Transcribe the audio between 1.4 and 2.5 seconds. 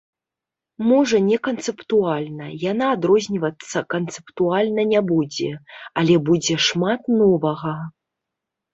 канцэптуальна,